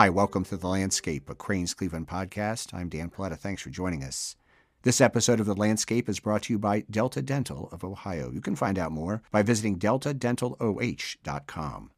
Hi, 0.00 0.08
welcome 0.08 0.44
to 0.44 0.56
The 0.56 0.66
Landscape, 0.66 1.28
a 1.28 1.34
Crain's 1.34 1.74
Cleveland 1.74 2.08
podcast. 2.08 2.72
I'm 2.72 2.88
Dan 2.88 3.10
Paletta. 3.10 3.36
Thanks 3.36 3.60
for 3.60 3.68
joining 3.68 4.02
us. 4.02 4.34
This 4.80 4.98
episode 4.98 5.40
of 5.40 5.46
The 5.46 5.54
Landscape 5.54 6.08
is 6.08 6.20
brought 6.20 6.44
to 6.44 6.54
you 6.54 6.58
by 6.58 6.86
Delta 6.90 7.20
Dental 7.20 7.68
of 7.70 7.84
Ohio. 7.84 8.30
You 8.30 8.40
can 8.40 8.56
find 8.56 8.78
out 8.78 8.92
more 8.92 9.20
by 9.30 9.42
visiting 9.42 9.78
deltadentaloh.com. 9.78 11.90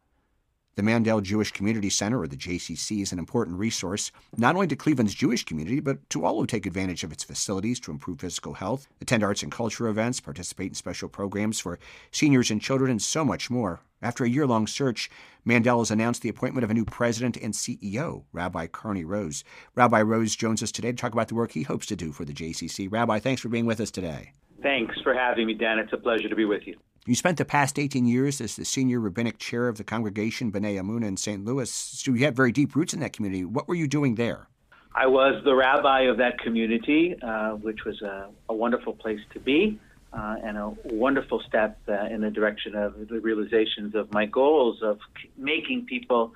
The 0.75 0.82
Mandel 0.82 1.20
Jewish 1.20 1.50
Community 1.50 1.91
Center, 1.91 2.23
or 2.23 2.27
the 2.27 2.34
JCC, 2.34 3.02
is 3.02 3.12
an 3.12 3.18
important 3.18 3.59
resource 3.59 4.11
not 4.39 4.54
only 4.54 4.67
to 4.68 4.76
Cleveland's 4.76 5.14
Jewish 5.14 5.44
community, 5.44 5.80
but 5.80 6.08
to 6.08 6.25
all 6.25 6.40
who 6.40 6.46
take 6.46 6.64
advantage 6.64 7.04
of 7.04 7.13
its 7.13 7.25
facilities 7.25 7.79
to 7.80 7.90
improve 7.90 8.21
physical 8.21 8.54
health, 8.54 8.89
attend 9.03 9.22
arts 9.22 9.43
and 9.43 9.53
culture 9.53 9.86
events, 9.89 10.18
participate 10.18 10.68
in 10.68 10.75
special 10.75 11.11
programs 11.11 11.61
for 11.61 11.79
seniors 12.11 12.50
and 12.50 12.63
children, 12.63 12.90
and 12.90 13.03
so 13.03 13.22
much 13.22 13.50
more. 13.50 13.82
After 14.00 14.25
a 14.25 14.30
year 14.30 14.46
long 14.46 14.66
search, 14.66 15.11
Mandel 15.44 15.80
has 15.80 15.90
announced 15.90 16.22
the 16.22 16.30
appointment 16.30 16.64
of 16.64 16.71
a 16.71 16.75
new 16.75 16.86
president 16.86 17.36
and 17.36 17.52
CEO, 17.52 18.25
Rabbi 18.32 18.66
Carnie 18.68 19.04
Rose. 19.04 19.44
Rabbi 19.75 20.00
Rose 20.00 20.35
joins 20.35 20.63
us 20.63 20.72
today 20.72 20.93
to 20.93 20.96
talk 20.96 21.13
about 21.13 21.29
the 21.29 21.35
work 21.35 21.52
he 21.52 21.64
hopes 21.64 21.85
to 21.89 21.96
do 21.96 22.13
for 22.13 22.25
the 22.25 22.32
JCC. 22.32 22.91
Rabbi, 22.91 23.18
thanks 23.18 23.43
for 23.43 23.50
being 23.50 23.66
with 23.66 23.79
us 23.79 23.91
today. 23.91 24.32
Thanks 24.63 24.99
for 25.02 25.13
having 25.13 25.46
me, 25.46 25.52
Dan. 25.52 25.79
It's 25.79 25.93
a 25.93 25.99
pleasure 25.99 26.30
to 26.30 26.36
be 26.36 26.46
with 26.46 26.66
you. 26.66 26.79
You 27.05 27.17
spent 27.17 27.37
the 27.37 27.45
past 27.45 27.81
18 27.81 28.07
years 28.07 28.41
as 28.41 28.55
the 28.55 28.65
senior 28.65 29.01
rabbinic 29.01 29.39
chair 29.39 29.67
of 29.67 29.77
the 29.77 29.83
congregation 29.83 30.53
B'nai 30.53 30.79
Amoona 30.79 31.07
in 31.07 31.17
St. 31.17 31.45
Louis, 31.45 31.69
so 31.69 32.12
you 32.12 32.25
have 32.25 32.37
very 32.37 32.53
deep 32.53 32.77
roots 32.77 32.95
in 32.95 33.01
that 33.01 33.12
community. 33.12 33.45
What 33.45 33.67
were 33.67 33.75
you 33.75 33.89
doing 33.89 34.15
there? 34.15 34.47
I 34.95 35.09
was 35.09 35.42
the 35.45 35.53
rabbi 35.53 36.03
of 36.03 36.19
that 36.19 36.39
community, 36.39 37.17
uh, 37.20 37.56
which 37.56 37.84
was 37.84 38.00
a, 38.03 38.28
a, 38.48 38.55
wonderful 38.55 38.92
place 38.92 39.19
to 39.33 39.41
be 39.41 39.81
uh, 40.12 40.36
and 40.44 40.56
a 40.56 40.69
wonderful 40.84 41.42
step 41.48 41.77
uh, 41.89 42.05
in 42.05 42.20
the 42.20 42.31
direction 42.31 42.77
of 42.77 43.09
the 43.09 43.19
realizations 43.19 43.97
of 43.97 44.12
my 44.12 44.27
goals 44.27 44.81
of 44.81 45.00
making 45.37 45.87
people 45.87 46.33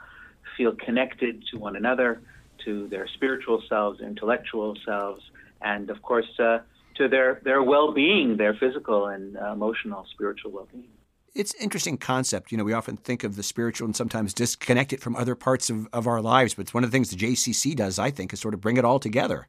feel 0.57 0.73
connected 0.73 1.45
to 1.53 1.59
one 1.59 1.77
another, 1.77 2.21
to 2.65 2.89
their 2.89 3.07
spiritual 3.07 3.63
selves, 3.69 4.01
intellectual 4.01 4.77
selves, 4.85 5.23
and 5.61 5.91
of 5.91 6.03
course, 6.03 6.41
uh, 6.41 6.59
to 6.99 7.09
their, 7.09 7.41
their 7.45 7.63
well 7.63 7.93
being, 7.93 8.37
their 8.37 8.55
physical 8.55 9.07
and 9.07 9.37
uh, 9.37 9.53
emotional, 9.53 10.07
spiritual 10.11 10.51
well 10.51 10.69
being. 10.73 10.89
It's 11.35 11.53
an 11.55 11.61
interesting 11.61 11.99
concept. 11.99 12.51
You 12.51 12.59
know, 12.59 12.65
we 12.65 12.73
often 12.73 12.97
think 12.97 13.23
of 13.23 13.37
the 13.37 13.43
spiritual 13.43 13.85
and 13.85 13.95
sometimes 13.95 14.33
disconnect 14.33 14.95
it 14.95 15.03
from 15.03 15.15
other 15.17 15.35
parts 15.35 15.69
of, 15.69 15.87
of 15.93 16.07
our 16.07 16.23
lives. 16.23 16.55
But 16.55 16.63
it's 16.63 16.75
one 16.75 16.83
of 16.83 16.91
the 16.91 16.95
things 16.95 17.11
the 17.11 17.17
JCC 17.17 17.77
does, 17.77 17.99
I 17.99 18.11
think, 18.11 18.33
is 18.33 18.41
sort 18.41 18.55
of 18.55 18.61
bring 18.61 18.79
it 18.79 18.85
all 18.85 18.99
together. 18.99 19.49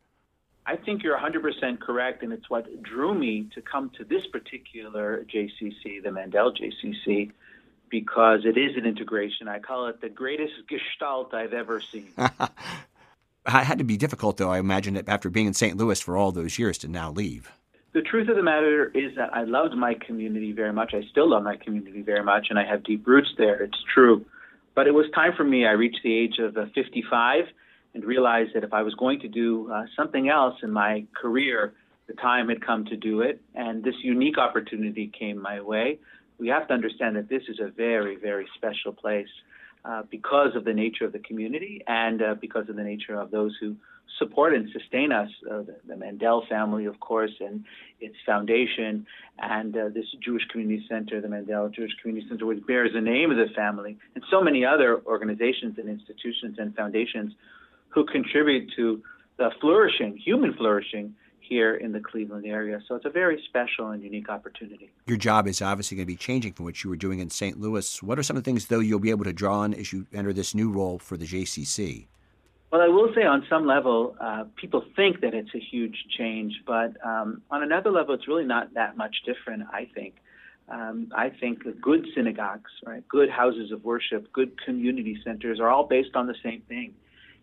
I 0.65 0.75
think 0.75 1.01
you're 1.01 1.17
100% 1.17 1.79
correct, 1.79 2.23
and 2.23 2.33
it's 2.33 2.49
what 2.49 2.83
drew 2.83 3.15
me 3.15 3.47
to 3.55 3.61
come 3.61 3.89
to 3.97 4.03
this 4.03 4.27
particular 4.27 5.25
JCC, 5.33 6.03
the 6.03 6.11
Mandel 6.11 6.53
JCC, 6.53 7.31
because 7.89 8.41
it 8.43 8.57
is 8.57 8.75
an 8.75 8.85
integration. 8.85 9.47
I 9.47 9.59
call 9.59 9.87
it 9.87 10.01
the 10.01 10.09
greatest 10.09 10.53
gestalt 10.69 11.33
I've 11.33 11.53
ever 11.53 11.79
seen. 11.79 12.09
It 13.47 13.51
had 13.51 13.77
to 13.77 13.85
be 13.85 13.95
difficult, 13.95 14.37
though, 14.37 14.51
I 14.51 14.59
imagine, 14.59 15.01
after 15.07 15.29
being 15.29 15.47
in 15.47 15.53
St. 15.53 15.77
Louis 15.77 16.01
for 16.01 16.17
all 16.17 16.33
those 16.33 16.59
years 16.59 16.77
to 16.79 16.87
now 16.89 17.11
leave. 17.11 17.49
The 17.93 18.01
truth 18.01 18.27
of 18.27 18.35
the 18.35 18.43
matter 18.43 18.91
is 18.93 19.15
that 19.15 19.33
I 19.33 19.43
loved 19.43 19.73
my 19.73 19.95
community 20.05 20.51
very 20.51 20.73
much. 20.73 20.93
I 20.93 21.01
still 21.09 21.29
love 21.29 21.43
my 21.43 21.55
community 21.55 22.01
very 22.01 22.23
much, 22.23 22.47
and 22.49 22.59
I 22.59 22.65
have 22.65 22.83
deep 22.83 23.07
roots 23.07 23.29
there. 23.37 23.63
It's 23.63 23.77
true. 23.93 24.25
But 24.75 24.87
it 24.87 24.93
was 24.93 25.05
time 25.15 25.31
for 25.35 25.45
me. 25.45 25.65
I 25.65 25.71
reached 25.71 26.01
the 26.03 26.13
age 26.13 26.39
of 26.39 26.57
uh, 26.57 26.65
55 26.75 27.45
and 27.93 28.03
realized 28.03 28.51
that 28.53 28.63
if 28.63 28.73
I 28.73 28.83
was 28.83 28.93
going 28.95 29.21
to 29.21 29.27
do 29.27 29.71
uh, 29.71 29.85
something 29.95 30.29
else 30.29 30.55
in 30.61 30.71
my 30.71 31.05
career, 31.19 31.73
the 32.07 32.13
time 32.13 32.49
had 32.49 32.63
come 32.63 32.85
to 32.85 32.97
do 32.97 33.21
it. 33.21 33.41
And 33.55 33.83
this 33.83 33.95
unique 34.03 34.37
opportunity 34.37 35.11
came 35.17 35.41
my 35.41 35.61
way. 35.61 35.99
We 36.37 36.49
have 36.49 36.67
to 36.67 36.73
understand 36.73 37.15
that 37.15 37.29
this 37.29 37.43
is 37.47 37.59
a 37.59 37.69
very, 37.69 38.17
very 38.17 38.47
special 38.55 38.91
place. 38.91 39.29
Uh, 39.85 40.03
because 40.11 40.53
of 40.55 40.65
the 40.65 40.73
nature 40.73 41.05
of 41.05 41.13
the 41.13 41.19
community 41.19 41.81
and 41.87 42.21
uh, 42.21 42.35
because 42.41 42.67
of 42.67 42.75
the 42.75 42.83
nature 42.83 43.17
of 43.17 43.31
those 43.31 43.55
who 43.61 43.75
support 44.19 44.53
and 44.53 44.69
sustain 44.71 45.11
us, 45.11 45.29
uh, 45.49 45.59
the, 45.59 45.75
the, 45.87 45.95
Mandel 45.95 46.43
family, 46.49 46.85
of 46.85 46.99
course, 46.99 47.31
and 47.39 47.63
its 48.01 48.15
foundation, 48.25 49.05
and 49.39 49.77
uh, 49.77 49.89
this 49.93 50.05
Jewish 50.21 50.43
Community 50.51 50.83
Center, 50.89 51.21
the 51.21 51.29
Mandel 51.29 51.69
Jewish 51.69 51.91
Community 52.01 52.27
Center, 52.27 52.45
which 52.45 52.65
bears 52.65 52.91
the 52.93 53.01
name 53.01 53.31
of 53.31 53.37
the 53.37 53.53
family, 53.55 53.97
and 54.15 54.23
so 54.29 54.41
many 54.41 54.65
other 54.65 55.01
organizations 55.05 55.77
and 55.77 55.87
institutions 55.87 56.57
and 56.57 56.75
foundations 56.75 57.33
who 57.89 58.05
contribute 58.05 58.71
to 58.75 59.01
the 59.37 59.51
flourishing, 59.61 60.17
human 60.17 60.53
flourishing 60.53 61.15
here 61.47 61.75
in 61.75 61.91
the 61.91 61.99
Cleveland 61.99 62.45
area. 62.45 62.81
So 62.87 62.95
it's 62.95 63.05
a 63.05 63.09
very 63.09 63.41
special 63.47 63.89
and 63.89 64.03
unique 64.03 64.29
opportunity. 64.29 64.89
Your 65.05 65.17
job 65.17 65.47
is 65.47 65.61
obviously 65.61 65.97
going 65.97 66.05
to 66.05 66.13
be 66.13 66.17
changing 66.17 66.53
from 66.53 66.65
what 66.65 66.83
you 66.83 66.89
were 66.89 66.95
doing 66.95 67.19
in 67.19 67.29
St. 67.29 67.59
Louis. 67.59 68.03
What 68.03 68.19
are 68.19 68.23
some 68.23 68.37
of 68.37 68.43
the 68.43 68.49
things, 68.49 68.67
though, 68.67 68.79
you'll 68.79 68.99
be 68.99 69.09
able 69.09 69.25
to 69.25 69.33
draw 69.33 69.59
on 69.59 69.73
as 69.73 69.93
you 69.93 70.07
enter 70.13 70.33
this 70.33 70.53
new 70.55 70.71
role 70.71 70.99
for 70.99 71.17
the 71.17 71.25
JCC? 71.25 72.07
Well, 72.71 72.81
I 72.81 72.87
will 72.87 73.13
say 73.15 73.23
on 73.23 73.45
some 73.49 73.65
level, 73.65 74.15
uh, 74.19 74.43
people 74.55 74.83
think 74.95 75.21
that 75.21 75.33
it's 75.33 75.55
a 75.55 75.59
huge 75.59 75.95
change, 76.17 76.53
but 76.65 76.97
um, 77.05 77.41
on 77.49 77.63
another 77.63 77.91
level, 77.91 78.13
it's 78.13 78.27
really 78.27 78.45
not 78.45 78.73
that 78.73 78.97
much 78.97 79.15
different, 79.25 79.63
I 79.71 79.89
think. 79.95 80.15
Um, 80.69 81.13
I 81.15 81.29
think 81.29 81.63
good 81.81 82.05
synagogues, 82.13 82.71
right, 82.85 83.07
good 83.07 83.29
houses 83.29 83.71
of 83.71 83.85
worship, 83.85 84.33
good 84.33 84.61
community 84.65 85.17
centers 85.23 85.61
are 85.61 85.69
all 85.69 85.87
based 85.87 86.13
on 86.15 86.27
the 86.27 86.35
same 86.43 86.61
thing 86.67 86.93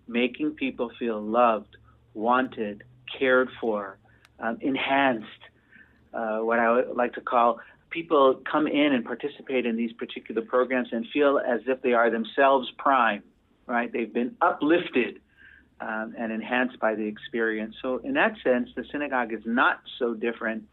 making 0.07 0.53
people 0.53 0.91
feel 0.99 1.21
loved, 1.21 1.77
wanted, 2.13 2.85
cared 3.19 3.49
for, 3.61 3.99
um, 4.41 4.59
enhanced, 4.61 5.29
uh, 6.13 6.39
what 6.39 6.59
I 6.59 6.71
would 6.73 6.97
like 6.97 7.15
to 7.15 7.21
call 7.21 7.61
people 7.95 8.41
come 8.51 8.67
in 8.67 8.93
and 8.93 9.05
participate 9.05 9.65
in 9.67 9.77
these 9.77 9.93
particular 9.93 10.43
programs 10.43 10.89
and 10.91 11.07
feel 11.13 11.39
as 11.39 11.61
if 11.67 11.81
they 11.83 11.93
are 11.93 12.11
themselves 12.11 12.69
prime, 12.77 13.23
right? 13.67 13.91
They've 13.93 14.13
been 14.13 14.37
uplifted 14.43 15.21
um, 15.81 16.15
and 16.19 16.33
enhanced 16.33 16.79
by 16.81 16.97
the 16.97 17.05
experience. 17.05 17.77
So, 17.81 17.99
in 17.99 18.15
that 18.15 18.35
sense, 18.43 18.71
the 18.75 18.85
synagogue 18.91 19.33
is 19.33 19.43
not 19.45 19.81
so 19.99 20.15
different 20.15 20.65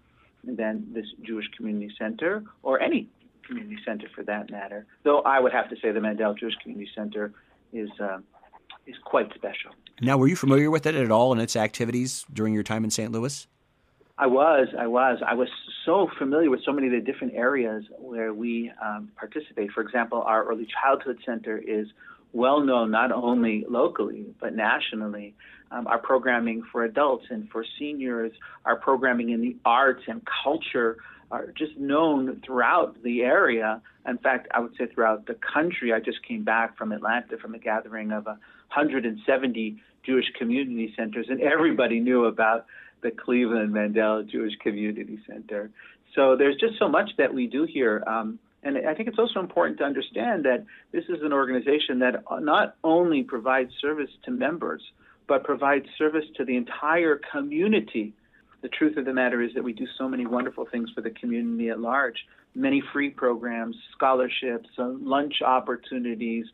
than 0.44 0.92
this 0.94 1.06
Jewish 1.22 1.46
Community 1.56 1.94
Center 1.98 2.44
or 2.64 2.82
any 2.82 3.08
community 3.46 3.78
center 3.86 4.08
for 4.16 4.24
that 4.24 4.50
matter. 4.50 4.86
Though 5.04 5.22
I 5.22 5.40
would 5.40 5.52
have 5.52 5.70
to 5.70 5.76
say 5.82 5.92
the 5.92 6.02
Mandel 6.02 6.34
Jewish 6.34 6.56
Community 6.64 6.90
Center 6.96 7.34
is. 7.72 7.90
Uh, 8.00 8.20
is 8.88 8.96
quite 9.04 9.34
special. 9.36 9.72
Now, 10.02 10.18
were 10.18 10.28
you 10.28 10.36
familiar 10.36 10.72
with 10.72 10.86
it 10.86 10.96
at 10.96 11.12
all 11.12 11.32
and 11.32 11.42
its 11.42 11.56
activities 11.56 12.26
during 12.34 12.54
your 12.54 12.64
time 12.64 12.84
in 12.84 12.90
St. 12.90 13.12
Louis? 13.12 13.48
I 14.18 14.28
was, 14.28 14.68
I 14.78 14.88
was. 14.88 15.20
I 15.26 15.34
was 15.34 15.48
so 15.86 16.08
familiar 16.20 16.50
with 16.50 16.64
so 16.64 16.72
many 16.72 16.88
of 16.88 16.94
the 16.94 17.00
different 17.00 17.34
areas 17.34 17.86
where 17.98 18.34
we 18.34 18.72
um, 18.84 19.12
participate. 19.16 19.72
For 19.72 19.82
example, 19.82 20.22
our 20.22 20.44
early 20.46 20.68
childhood 20.82 21.20
center 21.26 21.58
is 21.58 21.88
well 22.34 22.62
known 22.62 22.92
not 22.92 23.12
only 23.12 23.66
locally 23.68 24.26
but 24.40 24.56
nationally. 24.56 25.34
Um, 25.72 25.88
our 25.88 26.00
programming 26.00 26.64
for 26.72 26.84
adults 26.84 27.26
and 27.30 27.50
for 27.50 27.66
seniors, 27.80 28.32
our 28.66 28.76
programming 28.76 29.30
in 29.30 29.42
the 29.42 29.56
arts 29.66 30.04
and 30.08 30.22
culture 30.44 30.98
are 31.32 31.48
just 31.58 31.78
known 31.78 32.42
throughout 32.46 33.02
the 33.04 33.22
area. 33.22 33.82
In 34.06 34.18
fact, 34.18 34.50
I 34.52 34.60
would 34.60 34.76
say 34.78 34.88
throughout 34.88 35.28
the 35.28 35.36
country. 35.36 35.94
I 35.94 36.00
just 36.00 36.24
came 36.28 36.44
back 36.44 36.78
from 36.78 36.92
Atlanta 36.92 37.38
from 37.38 37.56
a 37.56 37.60
gathering 37.60 38.12
of 38.12 38.28
170 38.76 39.82
Jewish 40.06 40.26
community 40.38 40.94
centers, 40.98 41.28
and 41.30 41.42
everybody 41.42 42.00
knew 42.00 42.26
about 42.26 42.66
the 43.02 43.12
Cleveland 43.12 43.72
Mandel 43.72 44.24
Jewish 44.24 44.54
Community 44.62 45.20
Center. 45.28 45.72
So 46.16 46.36
there's 46.36 46.58
just 46.58 46.78
so 46.78 46.88
much 46.88 47.12
that 47.18 47.34
we 47.34 47.48
do 47.48 47.64
here. 47.64 48.04
Um, 48.06 48.40
and 48.64 48.78
I 48.88 48.94
think 48.94 49.10
it's 49.10 49.18
also 49.18 49.40
important 49.40 49.80
to 49.80 49.86
understand 49.86 50.46
that 50.46 50.66
this 50.92 51.06
is 51.06 51.24
an 51.24 51.34
organization 51.34 52.00
that 52.00 52.24
not 52.42 52.76
only 52.84 53.24
provides 53.24 53.72
service 53.82 54.10
to 54.26 54.32
members, 54.32 54.82
but 55.28 55.44
provides 55.44 55.86
service 55.98 56.26
to 56.38 56.46
the 56.46 56.56
entire 56.56 57.20
community 57.32 58.14
the 58.62 58.70
truth 58.70 58.98
of 58.98 59.06
the 59.06 59.14
matter 59.14 59.42
is 59.42 59.54
that 59.56 59.64
we 59.64 59.74
do 59.74 59.88
so 59.98 60.08
many 60.08 60.26
wonderful 60.26 60.68
things 60.72 60.90
for 60.94 61.02
the 61.02 61.10
community 61.12 61.70
at 61.70 61.80
large 61.80 62.18
many 62.54 62.84
free 62.92 63.10
programs, 63.10 63.78
scholarships, 63.94 64.68
lunch 64.78 65.36
opportunities, 65.42 66.46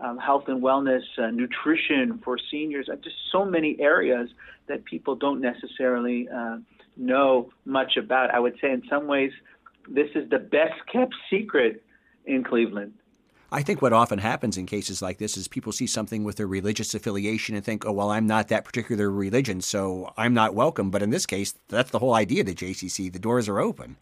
um, 0.00 0.18
health 0.18 0.44
and 0.48 0.62
wellness, 0.62 1.02
uh, 1.18 1.30
nutrition 1.30 2.20
for 2.24 2.38
seniors, 2.50 2.88
uh, 2.88 2.96
just 2.96 3.16
so 3.30 3.44
many 3.44 3.76
areas 3.80 4.30
that 4.66 4.84
people 4.84 5.14
don't 5.14 5.40
necessarily 5.40 6.28
uh, 6.28 6.58
know 6.96 7.50
much 7.64 7.96
about. 7.96 8.34
I 8.34 8.38
would 8.38 8.56
say, 8.60 8.70
in 8.72 8.82
some 8.88 9.06
ways, 9.06 9.32
this 9.88 10.08
is 10.14 10.28
the 10.30 10.38
best 10.38 10.74
kept 10.92 11.14
secret 11.28 11.82
in 12.24 12.44
Cleveland. 12.44 12.94
I 13.52 13.62
think 13.62 13.82
what 13.82 13.92
often 13.92 14.20
happens 14.20 14.56
in 14.56 14.66
cases 14.66 15.02
like 15.02 15.18
this 15.18 15.36
is 15.36 15.48
people 15.48 15.72
see 15.72 15.88
something 15.88 16.22
with 16.22 16.36
their 16.36 16.46
religious 16.46 16.94
affiliation 16.94 17.56
and 17.56 17.64
think, 17.64 17.84
oh, 17.84 17.90
well, 17.90 18.10
I'm 18.10 18.26
not 18.26 18.46
that 18.48 18.64
particular 18.64 19.10
religion, 19.10 19.60
so 19.60 20.12
I'm 20.16 20.34
not 20.34 20.54
welcome. 20.54 20.90
But 20.90 21.02
in 21.02 21.10
this 21.10 21.26
case, 21.26 21.54
that's 21.68 21.90
the 21.90 21.98
whole 21.98 22.14
idea 22.14 22.42
of 22.42 22.46
the 22.46 22.54
JCC. 22.54 23.12
The 23.12 23.18
doors 23.18 23.48
are 23.48 23.58
open. 23.58 23.96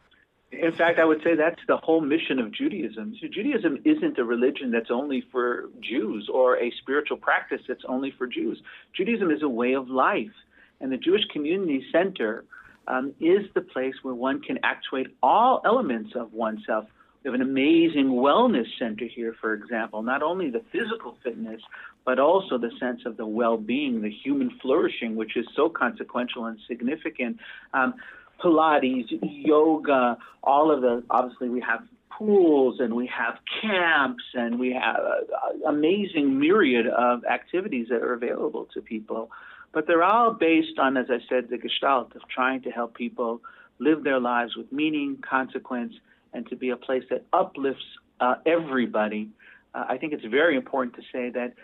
In 0.50 0.72
fact, 0.72 0.98
I 0.98 1.04
would 1.04 1.22
say 1.22 1.34
that's 1.34 1.60
the 1.66 1.76
whole 1.76 2.00
mission 2.00 2.38
of 2.38 2.50
Judaism. 2.52 3.14
So 3.20 3.28
Judaism 3.28 3.80
isn't 3.84 4.18
a 4.18 4.24
religion 4.24 4.70
that's 4.70 4.90
only 4.90 5.22
for 5.30 5.68
Jews 5.80 6.28
or 6.32 6.56
a 6.56 6.72
spiritual 6.80 7.18
practice 7.18 7.60
that's 7.68 7.84
only 7.86 8.12
for 8.16 8.26
Jews. 8.26 8.60
Judaism 8.96 9.30
is 9.30 9.42
a 9.42 9.48
way 9.48 9.74
of 9.74 9.90
life. 9.90 10.32
And 10.80 10.90
the 10.90 10.96
Jewish 10.96 11.24
Community 11.32 11.84
Center 11.92 12.44
um, 12.86 13.12
is 13.20 13.46
the 13.54 13.60
place 13.60 13.94
where 14.02 14.14
one 14.14 14.40
can 14.40 14.58
actuate 14.62 15.08
all 15.22 15.60
elements 15.64 16.12
of 16.16 16.32
oneself 16.32 16.86
We 17.22 17.28
have 17.30 17.34
an 17.34 17.42
amazing 17.42 18.08
wellness 18.08 18.66
center 18.78 19.04
here, 19.04 19.34
for 19.40 19.52
example, 19.52 20.02
not 20.02 20.22
only 20.22 20.50
the 20.50 20.62
physical 20.72 21.18
fitness, 21.22 21.60
but 22.06 22.18
also 22.18 22.56
the 22.56 22.70
sense 22.80 23.02
of 23.04 23.18
the 23.18 23.26
well 23.26 23.58
being, 23.58 24.00
the 24.00 24.10
human 24.10 24.50
flourishing, 24.62 25.14
which 25.14 25.36
is 25.36 25.46
so 25.54 25.68
consequential 25.68 26.46
and 26.46 26.58
significant. 26.66 27.36
Um, 27.74 27.94
Pilates, 28.40 29.06
yoga, 29.22 30.18
all 30.42 30.70
of 30.70 30.80
the, 30.80 31.02
obviously, 31.10 31.48
we 31.48 31.60
have 31.60 31.80
pools 32.10 32.80
and 32.80 32.94
we 32.94 33.06
have 33.06 33.38
camps 33.60 34.24
and 34.34 34.58
we 34.58 34.72
have 34.72 34.96
an 34.96 35.62
amazing 35.66 36.38
myriad 36.38 36.86
of 36.86 37.24
activities 37.24 37.86
that 37.90 38.02
are 38.02 38.12
available 38.12 38.66
to 38.74 38.80
people. 38.80 39.30
But 39.72 39.86
they're 39.86 40.02
all 40.02 40.32
based 40.32 40.78
on, 40.78 40.96
as 40.96 41.06
I 41.10 41.18
said, 41.28 41.48
the 41.50 41.58
gestalt 41.58 42.16
of 42.16 42.22
trying 42.28 42.62
to 42.62 42.70
help 42.70 42.94
people 42.94 43.40
live 43.78 44.02
their 44.02 44.18
lives 44.18 44.56
with 44.56 44.72
meaning, 44.72 45.18
consequence, 45.28 45.94
and 46.32 46.48
to 46.48 46.56
be 46.56 46.70
a 46.70 46.76
place 46.76 47.04
that 47.10 47.24
uplifts 47.32 47.84
uh, 48.20 48.36
everybody. 48.46 49.30
Uh, 49.74 49.84
I 49.88 49.98
think 49.98 50.12
it's 50.12 50.24
very 50.24 50.56
important 50.56 50.96
to 50.96 51.02
say 51.12 51.30
that 51.30 51.54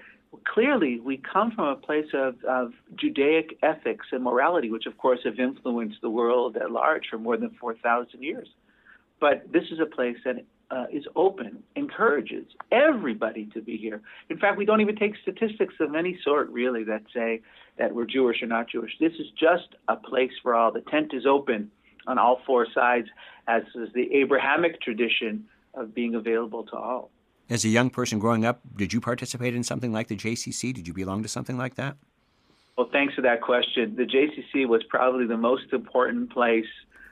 clearly 0.44 1.00
we 1.00 1.16
come 1.18 1.50
from 1.52 1.68
a 1.68 1.76
place 1.76 2.08
of, 2.14 2.42
of 2.44 2.72
Judaic 2.96 3.58
ethics 3.62 4.06
and 4.12 4.22
morality, 4.22 4.70
which 4.70 4.86
of 4.86 4.96
course 4.98 5.20
have 5.24 5.38
influenced 5.38 6.00
the 6.02 6.10
world 6.10 6.56
at 6.56 6.70
large 6.70 7.04
for 7.10 7.18
more 7.18 7.36
than 7.36 7.50
4,000 7.60 8.22
years. 8.22 8.48
But 9.20 9.52
this 9.52 9.64
is 9.70 9.80
a 9.80 9.86
place 9.86 10.16
that 10.24 10.44
uh, 10.70 10.86
is 10.92 11.04
open, 11.14 11.62
encourages 11.76 12.46
everybody 12.72 13.46
to 13.54 13.60
be 13.60 13.76
here. 13.76 14.00
In 14.28 14.38
fact, 14.38 14.58
we 14.58 14.64
don't 14.64 14.80
even 14.80 14.96
take 14.96 15.14
statistics 15.22 15.74
of 15.80 15.94
any 15.94 16.18
sort, 16.24 16.50
really, 16.50 16.84
that 16.84 17.02
say 17.14 17.42
that 17.78 17.94
we're 17.94 18.06
Jewish 18.06 18.42
or 18.42 18.46
not 18.46 18.68
Jewish. 18.68 18.92
This 18.98 19.12
is 19.12 19.26
just 19.38 19.76
a 19.88 19.96
place 19.96 20.32
for 20.42 20.54
all. 20.54 20.72
The 20.72 20.80
tent 20.80 21.12
is 21.12 21.26
open 21.26 21.70
on 22.06 22.18
all 22.18 22.40
four 22.46 22.66
sides, 22.74 23.08
as 23.46 23.62
is 23.74 23.88
the 23.94 24.12
Abrahamic 24.14 24.80
tradition 24.80 25.44
of 25.74 25.94
being 25.94 26.14
available 26.14 26.64
to 26.64 26.76
all. 26.76 27.10
As 27.50 27.64
a 27.64 27.68
young 27.68 27.90
person 27.90 28.18
growing 28.18 28.46
up, 28.46 28.60
did 28.74 28.92
you 28.92 29.00
participate 29.00 29.54
in 29.54 29.62
something 29.62 29.92
like 29.92 30.08
the 30.08 30.16
JCC? 30.16 30.72
Did 30.72 30.88
you 30.88 30.94
belong 30.94 31.22
to 31.22 31.28
something 31.28 31.58
like 31.58 31.74
that? 31.74 31.96
Well, 32.76 32.88
thanks 32.90 33.14
for 33.14 33.20
that 33.22 33.42
question. 33.42 33.94
The 33.96 34.04
JCC 34.04 34.66
was 34.66 34.82
probably 34.88 35.26
the 35.26 35.36
most 35.36 35.72
important 35.72 36.32
place, 36.32 36.66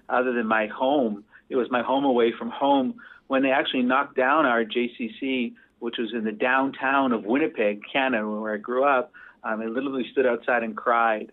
other 0.09 0.33
than 0.33 0.47
my 0.47 0.67
home. 0.67 1.25
It 1.51 1.57
was 1.57 1.71
my 1.71 1.83
home 1.83 2.05
away 2.05 2.33
from 2.37 2.51
home 2.51 2.95
when 3.29 3.43
they 3.43 3.51
actually 3.51 3.83
knocked 3.83 4.17
down 4.17 4.47
our 4.47 4.65
JCC, 4.65 5.53
which 5.81 5.97
was 5.99 6.13
in 6.15 6.25
the 6.25 6.33
downtown 6.33 7.13
of 7.13 7.25
Winnipeg, 7.25 7.83
Canada, 7.93 8.27
where 8.29 8.55
I 8.55 8.59
grew 8.59 8.85
up. 8.85 9.13
Um, 9.45 9.61
I 9.61 9.67
literally 9.67 10.07
stood 10.13 10.27
outside 10.27 10.63
and 10.63 10.77
cried 10.77 11.31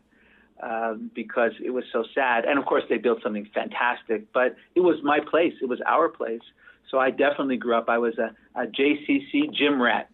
um, 0.61 1.09
because 1.15 1.51
it 1.63 1.69
was 1.69 1.85
so 1.91 2.03
sad. 2.13 2.45
And 2.45 2.59
of 2.59 2.65
course, 2.65 2.83
they 2.89 2.97
built 2.97 3.23
something 3.23 3.49
fantastic, 3.53 4.31
but 4.33 4.55
it 4.75 4.81
was 4.81 4.97
my 5.03 5.19
place. 5.19 5.53
It 5.61 5.69
was 5.69 5.79
our 5.87 6.09
place. 6.09 6.41
So 6.89 6.97
I 6.97 7.11
definitely 7.11 7.57
grew 7.57 7.75
up. 7.75 7.87
I 7.87 7.97
was 7.97 8.13
a, 8.17 8.33
a 8.59 8.65
JCC 8.65 9.53
gym 9.53 9.81
rat. 9.81 10.09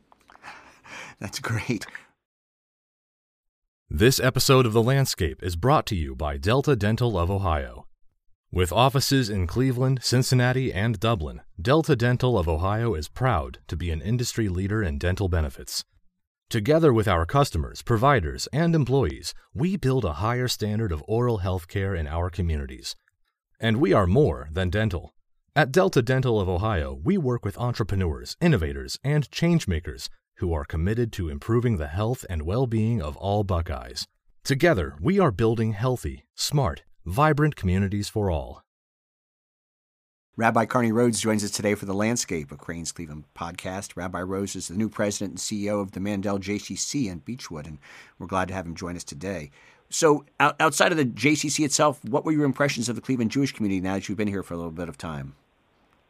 That's 1.19 1.39
great. 1.39 1.85
This 3.89 4.19
episode 4.19 4.65
of 4.65 4.73
The 4.73 4.83
Landscape 4.83 5.41
is 5.41 5.55
brought 5.55 5.85
to 5.87 5.95
you 5.95 6.15
by 6.15 6.37
Delta 6.37 6.75
Dental 6.75 7.17
of 7.17 7.31
Ohio. 7.31 7.87
With 8.51 8.71
offices 8.71 9.29
in 9.29 9.47
Cleveland, 9.47 9.99
Cincinnati, 10.01 10.73
and 10.73 10.99
Dublin, 10.99 11.41
Delta 11.61 11.95
Dental 11.95 12.37
of 12.37 12.47
Ohio 12.47 12.93
is 12.93 13.07
proud 13.07 13.59
to 13.67 13.77
be 13.77 13.91
an 13.91 14.01
industry 14.01 14.49
leader 14.49 14.83
in 14.83 14.97
dental 14.97 15.29
benefits. 15.29 15.83
Together 16.49 16.93
with 16.93 17.07
our 17.07 17.25
customers, 17.25 17.81
providers, 17.81 18.47
and 18.53 18.75
employees, 18.75 19.33
we 19.53 19.77
build 19.77 20.05
a 20.05 20.13
higher 20.13 20.47
standard 20.47 20.91
of 20.91 21.03
oral 21.07 21.39
health 21.39 21.67
care 21.67 21.95
in 21.95 22.07
our 22.07 22.29
communities. 22.29 22.95
And 23.59 23.77
we 23.77 23.93
are 23.93 24.05
more 24.05 24.49
than 24.51 24.69
dental. 24.69 25.14
At 25.57 25.71
Delta 25.71 26.01
Dental 26.01 26.41
of 26.41 26.49
Ohio, 26.49 26.99
we 27.01 27.17
work 27.17 27.45
with 27.45 27.57
entrepreneurs, 27.57 28.35
innovators, 28.41 28.99
and 29.05 29.31
changemakers 29.31 30.09
who 30.39 30.51
are 30.51 30.65
committed 30.65 31.13
to 31.13 31.29
improving 31.29 31.77
the 31.77 31.87
health 31.87 32.25
and 32.29 32.41
well 32.41 32.67
being 32.67 33.01
of 33.01 33.15
all 33.15 33.45
Buckeyes. 33.45 34.05
Together, 34.43 34.97
we 34.99 35.17
are 35.17 35.31
building 35.31 35.71
healthy, 35.71 36.25
smart, 36.35 36.83
vibrant 37.05 37.55
communities 37.55 38.09
for 38.09 38.29
all. 38.29 38.63
Rabbi 40.35 40.65
Carnie 40.65 40.91
Rose 40.91 41.21
joins 41.21 41.41
us 41.41 41.51
today 41.51 41.73
for 41.73 41.85
the 41.85 41.93
Landscape 41.93 42.51
of 42.51 42.57
Crain's 42.57 42.91
Cleveland 42.91 43.23
podcast. 43.33 43.95
Rabbi 43.95 44.23
Rose 44.23 44.57
is 44.57 44.67
the 44.67 44.75
new 44.75 44.89
president 44.89 45.31
and 45.31 45.39
CEO 45.39 45.81
of 45.81 45.93
the 45.93 46.01
Mandel 46.01 46.37
JCC 46.37 47.09
in 47.09 47.21
Beachwood, 47.21 47.65
and 47.65 47.77
we're 48.19 48.27
glad 48.27 48.49
to 48.49 48.53
have 48.53 48.65
him 48.65 48.75
join 48.75 48.97
us 48.97 49.05
today. 49.05 49.51
So, 49.89 50.25
outside 50.37 50.91
of 50.91 50.97
the 50.97 51.05
JCC 51.05 51.63
itself, 51.63 52.03
what 52.03 52.25
were 52.25 52.33
your 52.33 52.43
impressions 52.43 52.89
of 52.89 52.97
the 52.97 53.01
Cleveland 53.01 53.31
Jewish 53.31 53.53
community 53.53 53.79
now 53.79 53.93
that 53.93 54.09
you've 54.09 54.17
been 54.17 54.27
here 54.27 54.43
for 54.43 54.53
a 54.53 54.57
little 54.57 54.69
bit 54.69 54.89
of 54.89 54.97
time? 54.97 55.33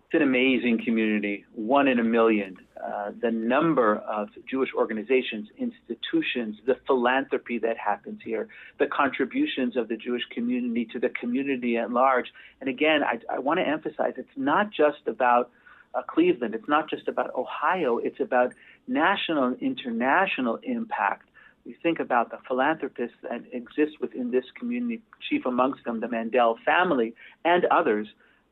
It's 0.06 0.14
an 0.14 0.22
amazing 0.22 0.82
community, 0.86 1.46
one 1.56 1.88
in 1.88 1.98
a 1.98 2.04
million. 2.04 2.58
Uh, 2.78 3.10
the 3.20 3.32
number 3.32 3.96
of 3.96 4.30
Jewish 4.48 4.70
organizations, 4.78 5.48
institutions, 5.58 6.58
the 6.68 6.78
philanthropy 6.86 7.58
that 7.60 7.76
happens 7.80 8.20
here, 8.24 8.48
the 8.78 8.86
contributions 8.86 9.76
of 9.76 9.88
the 9.88 9.98
Jewish 9.98 10.22
community 10.32 10.86
to 10.94 11.00
the 11.00 11.10
community 11.10 11.78
at 11.78 11.90
large. 11.90 12.28
And 12.62 12.70
again, 12.70 13.04
I, 13.04 13.20
I 13.34 13.40
want 13.40 13.60
to 13.60 13.68
emphasize 13.68 14.14
it's 14.18 14.30
not 14.38 14.70
just 14.70 15.08
about 15.08 15.50
uh, 15.96 16.04
Cleveland, 16.04 16.54
it's 16.54 16.68
not 16.68 16.88
just 16.88 17.08
about 17.08 17.34
Ohio, 17.36 17.98
it's 17.98 18.20
about 18.20 18.54
national 18.88 19.46
and 19.46 19.60
international 19.60 20.60
impact. 20.62 21.30
We 21.66 21.76
think 21.82 22.00
about 22.00 22.30
the 22.30 22.38
philanthropists 22.48 23.18
that 23.24 23.42
exist 23.52 24.00
within 24.00 24.30
this 24.30 24.46
community, 24.56 25.02
chief 25.28 25.48
amongst 25.48 25.84
them, 25.84 26.00
the 26.00 26.08
Mandel 26.08 26.60
family, 26.64 27.16
and 27.44 27.66
others 27.66 28.08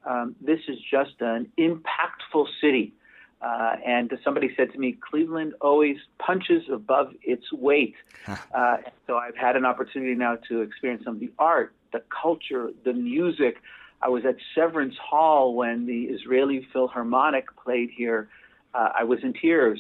um, 0.06 0.36
this 0.42 0.60
is 0.68 0.78
just 0.90 1.14
an 1.20 1.52
impactful 1.58 2.48
city. 2.62 2.94
Uh, 3.42 3.76
and 3.86 4.12
somebody 4.24 4.54
said 4.56 4.72
to 4.72 4.80
me, 4.80 4.98
Cleveland 5.10 5.54
always 5.60 5.98
punches 6.18 6.64
above 6.72 7.14
its 7.22 7.52
weight. 7.52 7.96
uh, 8.28 8.78
so 9.06 9.18
I've 9.18 9.36
had 9.36 9.58
an 9.58 9.66
opportunity 9.66 10.16
now 10.16 10.38
to 10.48 10.62
experience 10.62 11.04
some 11.04 11.16
of 11.16 11.20
the 11.20 11.32
art, 11.38 11.74
the 11.92 12.02
culture, 12.10 12.72
the 12.86 12.94
music. 12.94 13.58
I 14.02 14.10
was 14.10 14.26
at 14.26 14.38
Severance 14.56 14.96
Hall 14.98 15.56
when 15.56 15.86
the 15.86 16.04
Israeli 16.04 16.68
Philharmonic 16.72 17.46
played 17.58 17.90
here. 17.90 18.30
Uh, 18.74 18.90
I 19.00 19.04
was 19.04 19.20
in 19.24 19.34
tears, 19.34 19.80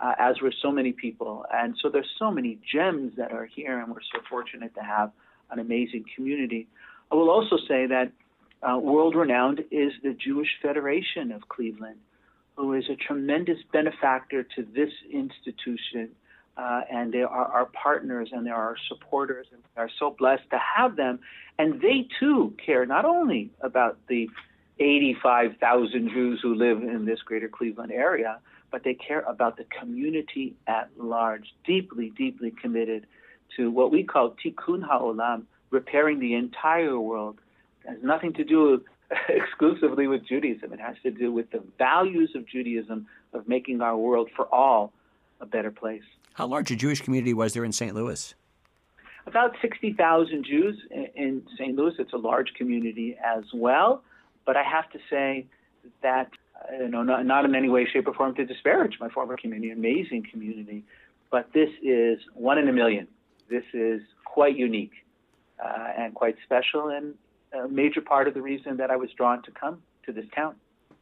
uh, 0.00 0.14
as 0.18 0.40
were 0.40 0.52
so 0.62 0.72
many 0.72 0.92
people. 0.92 1.44
And 1.52 1.76
so 1.80 1.90
there's 1.90 2.10
so 2.18 2.30
many 2.30 2.58
gems 2.70 3.16
that 3.16 3.30
are 3.32 3.46
here, 3.46 3.78
and 3.78 3.88
we're 3.92 4.00
so 4.00 4.20
fortunate 4.28 4.74
to 4.74 4.82
have 4.82 5.12
an 5.50 5.58
amazing 5.58 6.06
community. 6.16 6.66
I 7.10 7.14
will 7.14 7.30
also 7.30 7.58
say 7.68 7.86
that 7.86 8.10
uh, 8.62 8.78
world 8.78 9.14
renowned 9.14 9.64
is 9.70 9.92
the 10.02 10.14
Jewish 10.14 10.48
Federation 10.60 11.32
of 11.32 11.48
Cleveland, 11.48 11.98
who 12.56 12.74
is 12.74 12.84
a 12.88 12.96
tremendous 12.96 13.58
benefactor 13.72 14.44
to 14.56 14.66
this 14.74 14.90
institution. 15.10 16.10
Uh, 16.56 16.82
and 16.90 17.12
they 17.12 17.22
are 17.22 17.46
our 17.46 17.66
partners 17.66 18.28
and 18.30 18.46
they 18.46 18.50
are 18.50 18.68
our 18.68 18.76
supporters, 18.88 19.46
and 19.52 19.62
we 19.74 19.82
are 19.82 19.88
so 19.98 20.14
blessed 20.18 20.42
to 20.50 20.58
have 20.58 20.96
them. 20.96 21.18
And 21.58 21.80
they 21.80 22.06
too 22.20 22.54
care 22.64 22.84
not 22.84 23.06
only 23.06 23.50
about 23.62 23.98
the 24.06 24.28
85,000 24.78 26.10
Jews 26.10 26.40
who 26.42 26.54
live 26.54 26.82
in 26.82 27.04
this 27.06 27.20
greater 27.22 27.48
Cleveland 27.48 27.90
area, 27.90 28.38
but 28.70 28.84
they 28.84 28.94
care 28.94 29.20
about 29.20 29.56
the 29.56 29.64
community 29.80 30.54
at 30.66 30.90
large, 30.98 31.54
deeply, 31.66 32.12
deeply 32.16 32.50
committed 32.50 33.06
to 33.56 33.70
what 33.70 33.90
we 33.90 34.02
call 34.02 34.34
tikkun 34.44 34.82
ha'olam, 34.82 35.44
repairing 35.70 36.20
the 36.20 36.34
entire 36.34 36.98
world 36.98 37.38
has 37.86 37.98
nothing 38.02 38.32
to 38.34 38.44
do 38.44 38.82
exclusively 39.28 40.06
with 40.06 40.26
Judaism. 40.26 40.72
It 40.72 40.80
has 40.80 40.96
to 41.02 41.10
do 41.10 41.32
with 41.32 41.50
the 41.50 41.62
values 41.78 42.32
of 42.34 42.46
Judaism 42.46 43.06
of 43.32 43.48
making 43.48 43.80
our 43.80 43.96
world 43.96 44.30
for 44.34 44.46
all 44.54 44.92
a 45.40 45.46
better 45.46 45.70
place. 45.70 46.02
How 46.34 46.46
large 46.46 46.70
a 46.70 46.76
Jewish 46.76 47.02
community 47.02 47.34
was 47.34 47.52
there 47.52 47.64
in 47.64 47.72
St. 47.72 47.94
Louis? 47.94 48.34
About 49.26 49.54
60,000 49.60 50.44
Jews 50.44 50.76
in 51.14 51.42
St. 51.56 51.76
Louis. 51.76 51.94
It's 51.98 52.12
a 52.12 52.18
large 52.18 52.54
community 52.54 53.16
as 53.24 53.44
well. 53.54 54.02
But 54.44 54.56
I 54.56 54.62
have 54.64 54.90
to 54.90 54.98
say 55.08 55.46
that, 56.02 56.30
you 56.78 56.88
know, 56.88 57.02
not, 57.02 57.26
not 57.26 57.44
in 57.44 57.54
any 57.54 57.68
way, 57.68 57.86
shape, 57.92 58.08
or 58.08 58.14
form 58.14 58.34
to 58.36 58.44
disparage 58.44 58.96
my 59.00 59.08
former 59.08 59.36
community, 59.36 59.70
amazing 59.70 60.26
community. 60.30 60.84
But 61.30 61.52
this 61.54 61.68
is 61.82 62.18
one 62.34 62.58
in 62.58 62.68
a 62.68 62.72
million. 62.72 63.06
This 63.48 63.64
is 63.72 64.00
quite 64.24 64.56
unique 64.56 64.92
uh, 65.62 65.88
and 65.96 66.14
quite 66.14 66.36
special. 66.44 66.88
And 66.88 67.14
a 67.52 67.68
major 67.68 68.00
part 68.00 68.28
of 68.28 68.34
the 68.34 68.42
reason 68.42 68.76
that 68.78 68.90
I 68.90 68.96
was 68.96 69.10
drawn 69.12 69.42
to 69.42 69.50
come 69.50 69.82
to 70.06 70.12
this 70.12 70.26
town. 70.34 70.54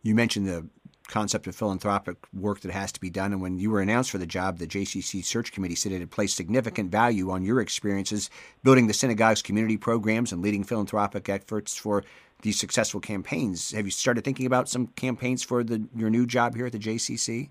You 0.02 0.14
mentioned 0.14 0.46
the 0.46 0.66
concept 1.10 1.46
of 1.46 1.54
philanthropic 1.56 2.16
work 2.32 2.60
that 2.60 2.70
has 2.70 2.92
to 2.92 3.00
be 3.00 3.10
done. 3.10 3.32
And 3.32 3.42
when 3.42 3.58
you 3.58 3.70
were 3.70 3.80
announced 3.80 4.10
for 4.10 4.18
the 4.18 4.26
job, 4.26 4.58
the 4.58 4.66
JCC 4.66 5.24
Search 5.24 5.52
Committee 5.52 5.74
said 5.74 5.92
it 5.92 5.98
had 5.98 6.10
placed 6.10 6.36
significant 6.36 6.90
value 6.90 7.30
on 7.30 7.44
your 7.44 7.60
experiences 7.60 8.30
building 8.62 8.86
the 8.86 8.94
synagogue's 8.94 9.42
community 9.42 9.76
programs 9.76 10.32
and 10.32 10.40
leading 10.40 10.64
philanthropic 10.64 11.28
efforts 11.28 11.76
for 11.76 12.04
these 12.42 12.58
successful 12.58 13.00
campaigns. 13.00 13.72
Have 13.72 13.84
you 13.84 13.90
started 13.90 14.24
thinking 14.24 14.46
about 14.46 14.68
some 14.68 14.86
campaigns 14.88 15.42
for 15.42 15.62
the, 15.62 15.82
your 15.94 16.10
new 16.10 16.26
job 16.26 16.54
here 16.54 16.66
at 16.66 16.72
the 16.72 16.78
JCC? 16.78 17.50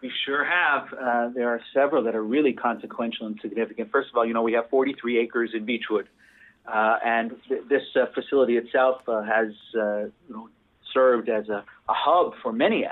We 0.00 0.12
sure 0.24 0.44
have. 0.44 0.92
Uh, 0.92 1.28
there 1.34 1.48
are 1.48 1.60
several 1.74 2.04
that 2.04 2.14
are 2.14 2.22
really 2.22 2.52
consequential 2.52 3.26
and 3.26 3.38
significant. 3.42 3.90
First 3.90 4.10
of 4.10 4.16
all, 4.16 4.24
you 4.24 4.34
know, 4.34 4.42
we 4.42 4.52
have 4.52 4.70
43 4.70 5.18
acres 5.18 5.50
in 5.54 5.66
Beachwood. 5.66 6.04
Uh, 6.66 6.98
and 7.04 7.32
th- 7.48 7.62
this 7.68 7.82
uh, 7.94 8.06
facility 8.14 8.56
itself 8.56 9.00
uh, 9.08 9.22
has 9.22 9.48
you 9.74 10.12
know, 10.28 10.48
served 10.92 11.28
as 11.28 11.48
a, 11.48 11.64
a 11.88 11.94
hub 11.94 12.32
for 12.42 12.52
many, 12.52 12.84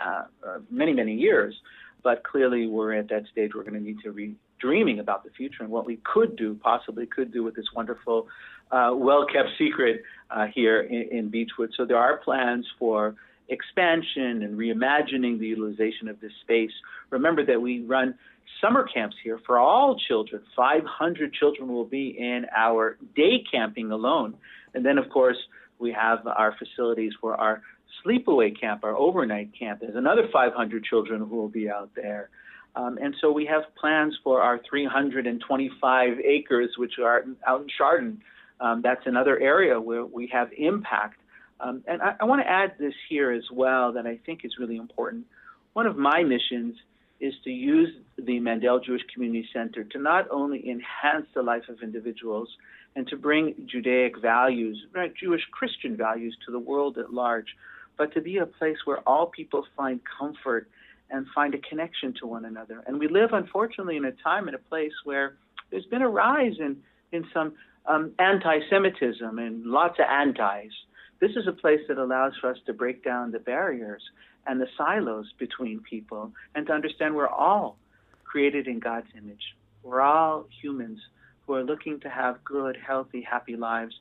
many, 0.71 0.93
many 0.93 1.15
years. 1.15 1.55
But 2.03 2.23
clearly, 2.23 2.67
we're 2.67 2.93
at 2.93 3.09
that 3.09 3.25
stage 3.33 3.53
we're 3.55 3.63
going 3.63 3.75
to 3.75 3.81
need 3.81 3.99
to 4.05 4.13
be 4.13 4.35
dreaming 4.61 4.99
about 4.99 5.25
the 5.25 5.31
future 5.31 5.63
and 5.63 5.71
what 5.71 5.87
we 5.87 5.99
could 6.05 6.37
do, 6.37 6.55
possibly 6.63 7.07
could 7.07 7.33
do 7.33 7.43
with 7.43 7.55
this 7.55 7.67
wonderful, 7.75 8.29
uh, 8.71 8.93
well 8.95 9.27
kept 9.27 9.49
secret 9.59 10.03
uh, 10.31 10.47
here 10.55 10.83
in, 10.83 11.09
in 11.11 11.31
Beachwood. 11.31 11.71
So 11.77 11.85
there 11.85 11.99
are 11.99 12.19
plans 12.19 12.67
for 12.79 13.15
expansion 13.49 14.43
and 14.43 14.59
reimagining 14.59 15.39
the 15.39 15.47
utilization 15.47 16.09
of 16.09 16.21
this 16.21 16.33
space. 16.43 16.71
Remember 17.11 17.45
that 17.45 17.61
we 17.61 17.81
run 17.83 18.15
summer 18.61 18.87
camps 18.87 19.17
here 19.23 19.41
for 19.47 19.59
all 19.59 19.99
children. 20.09 20.43
500 20.57 21.33
children 21.33 21.73
will 21.73 21.85
be 21.85 22.17
in 22.19 22.47
our 22.57 22.97
day 23.15 23.45
camping 23.51 23.91
alone. 23.91 24.35
And 24.75 24.85
then, 24.85 24.99
of 24.99 25.09
course, 25.11 25.37
we 25.79 25.93
have 25.93 26.27
our 26.27 26.55
facilities 26.59 27.13
for 27.21 27.35
our 27.35 27.63
sleepaway 28.05 28.59
camp, 28.59 28.85
our 28.85 28.97
overnight 28.97 29.51
camp. 29.59 29.81
There's 29.81 29.97
another 29.97 30.29
500 30.33 30.85
children 30.85 31.21
who 31.21 31.37
will 31.37 31.49
be 31.49 31.71
out 31.71 31.91
there. 31.95 32.31
Um, 32.77 32.99
and 33.01 33.15
so 33.21 33.31
we 33.31 33.47
have 33.47 33.63
plans 33.77 34.19
for 34.25 34.41
our 34.41 34.61
325 34.69 36.19
acres, 36.21 36.71
which 36.77 36.95
are 37.03 37.25
out 37.47 37.61
in 37.61 37.69
Chardon. 37.77 38.21
Um, 38.61 38.83
that's 38.83 39.07
another 39.07 39.39
area 39.39 39.81
where 39.81 40.05
we 40.05 40.29
have 40.33 40.49
impact. 40.57 41.21
Um, 41.61 41.85
and 41.87 42.03
I, 42.03 42.17
I 42.21 42.25
want 42.25 42.43
to 42.43 42.49
add 42.49 42.75
this 42.79 42.95
here 43.09 43.31
as 43.31 43.45
well 43.53 43.93
that 43.93 44.07
I 44.07 44.19
think 44.27 44.45
is 44.45 44.57
really 44.59 44.77
important. 44.77 45.27
One 45.73 45.87
of 45.87 45.97
my 45.97 46.23
missions 46.23 46.77
is 47.21 47.35
to 47.45 47.51
use 47.51 47.91
the 48.19 48.41
Mandel 48.41 48.81
Jewish 48.81 49.03
Community 49.13 49.49
Center 49.53 49.85
to 49.85 49.99
not 49.99 50.31
only 50.31 50.69
enhance 50.69 51.27
the 51.35 51.43
life 51.43 51.65
of 51.69 51.83
individuals 51.83 52.49
and 52.97 53.07
to 53.09 53.17
bring 53.17 53.55
Judaic 53.71 54.21
values, 54.21 54.85
right, 54.93 55.13
Jewish 55.15 55.43
Christian 55.51 55.97
values 55.97 56.37
to 56.47 56.53
the 56.53 56.59
world 56.59 56.99
at 56.99 57.13
large, 57.13 57.57
but 57.97 58.13
to 58.15 58.21
be 58.21 58.39
a 58.39 58.47
place 58.47 58.77
where 58.85 58.99
all 59.01 59.27
people 59.27 59.65
find 59.77 60.01
comfort 60.19 60.69
and 61.11 61.27
find 61.35 61.55
a 61.55 61.59
connection 61.59 62.15
to 62.21 62.27
one 62.27 62.45
another. 62.45 62.83
And 62.87 62.99
we 62.99 63.09
live, 63.09 63.31
unfortunately, 63.33 63.97
in 63.97 64.05
a 64.05 64.13
time 64.13 64.49
and 64.49 64.55
a 64.55 64.59
place 64.59 64.93
where 65.05 65.35
there's 65.71 65.87
been 65.87 66.03
a 66.03 66.09
rise 66.09 66.55
in, 66.59 66.77
in 67.13 67.25
some 67.33 67.55
um, 67.87 68.13
anti 68.19 68.61
Semitism 68.71 69.39
and 69.39 69.65
lots 69.65 69.99
of 69.99 70.07
antis. 70.09 70.73
This 71.21 71.33
is 71.37 71.47
a 71.47 71.53
place 71.53 71.81
that 71.89 71.99
allows 71.99 72.33
for 72.41 72.51
us 72.51 72.59
to 72.67 72.73
break 72.73 73.05
down 73.05 73.31
the 73.31 73.39
barriers 73.39 74.03
and 74.47 74.61
the 74.61 74.69
silos 74.77 75.27
between 75.39 75.81
people 75.81 76.33
and 76.55 76.67
to 76.67 76.73
understand 76.73 77.15
we're 77.15 77.29
all 77.29 77.79
created 78.25 78.67
in 78.67 78.81
God's 78.81 79.07
image. 79.17 79.55
We're 79.83 80.01
all 80.01 80.47
humans 80.63 81.01
who 81.47 81.55
are 81.55 81.63
looking 81.63 82.01
to 82.01 82.09
have 82.09 82.43
good, 82.45 82.77
healthy, 82.77 83.23
happy 83.23 83.57
lives. 83.57 83.95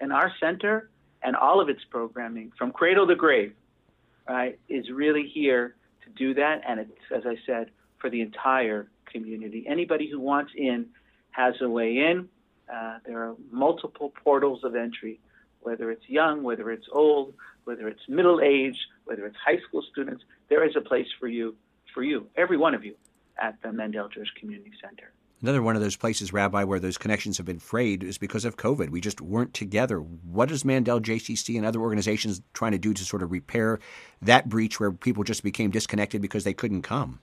And 0.00 0.12
our 0.12 0.32
center 0.40 0.90
and 1.22 1.34
all 1.34 1.60
of 1.60 1.68
its 1.68 1.80
programming, 1.90 2.52
from 2.56 2.70
cradle 2.70 3.06
to 3.06 3.16
grave, 3.16 3.54
right, 4.28 4.58
is 4.68 4.90
really 4.90 5.28
here 5.32 5.74
to 6.04 6.10
do 6.10 6.34
that. 6.34 6.60
And 6.68 6.80
it's, 6.80 6.92
as 7.14 7.22
I 7.26 7.36
said, 7.46 7.70
for 7.98 8.10
the 8.10 8.20
entire 8.20 8.88
community. 9.10 9.64
Anybody 9.66 10.08
who 10.10 10.20
wants 10.20 10.52
in 10.56 10.86
has 11.30 11.54
a 11.60 11.68
way 11.68 11.96
in. 11.98 12.28
Uh, 12.72 12.98
there 13.06 13.22
are 13.22 13.34
multiple 13.50 14.12
portals 14.22 14.62
of 14.62 14.74
entry, 14.76 15.18
whether 15.60 15.90
it's 15.90 16.08
young, 16.08 16.42
whether 16.42 16.70
it's 16.70 16.86
old, 16.92 17.34
whether 17.64 17.88
it's 17.88 18.00
middle 18.08 18.40
age, 18.40 18.76
whether 19.04 19.26
it's 19.26 19.36
high 19.44 19.58
school 19.68 19.82
students. 19.92 20.24
There 20.48 20.66
is 20.66 20.74
a 20.76 20.80
place 20.80 21.06
for 21.18 21.28
you, 21.28 21.54
for 21.94 22.02
you, 22.02 22.26
every 22.36 22.56
one 22.56 22.74
of 22.74 22.84
you, 22.84 22.94
at 23.40 23.60
the 23.62 23.72
Mandel 23.72 24.08
Jewish 24.08 24.30
Community 24.40 24.72
Center. 24.82 25.12
Another 25.40 25.62
one 25.62 25.76
of 25.76 25.82
those 25.82 25.94
places, 25.94 26.32
Rabbi, 26.32 26.64
where 26.64 26.80
those 26.80 26.98
connections 26.98 27.36
have 27.36 27.46
been 27.46 27.60
frayed 27.60 28.02
is 28.02 28.18
because 28.18 28.44
of 28.44 28.56
COVID. 28.56 28.90
We 28.90 29.00
just 29.00 29.20
weren't 29.20 29.54
together. 29.54 29.98
What 30.00 30.50
is 30.50 30.64
Mandel 30.64 31.00
JCC 31.00 31.56
and 31.56 31.64
other 31.64 31.80
organizations 31.80 32.42
trying 32.54 32.72
to 32.72 32.78
do 32.78 32.92
to 32.92 33.04
sort 33.04 33.22
of 33.22 33.30
repair 33.30 33.78
that 34.20 34.48
breach 34.48 34.80
where 34.80 34.90
people 34.90 35.22
just 35.22 35.44
became 35.44 35.70
disconnected 35.70 36.20
because 36.20 36.42
they 36.42 36.54
couldn't 36.54 36.82
come? 36.82 37.20